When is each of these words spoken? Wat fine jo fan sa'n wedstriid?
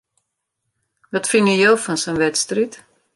Wat 1.13 1.29
fine 1.33 1.53
jo 1.61 1.71
fan 1.85 1.97
sa'n 1.99 2.19
wedstriid? 2.21 2.73